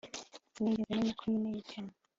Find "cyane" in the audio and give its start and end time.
1.71-1.91